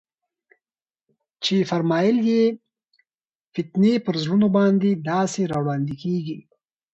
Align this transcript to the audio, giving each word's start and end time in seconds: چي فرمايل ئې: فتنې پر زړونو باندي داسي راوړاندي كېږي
چي 1.43 1.55
فرمايل 1.69 2.17
ئې: 2.27 2.43
فتنې 3.53 3.93
پر 4.05 4.15
زړونو 4.23 4.47
باندي 4.57 4.91
داسي 5.09 5.43
راوړاندي 5.51 5.95
كېږي 6.03 6.39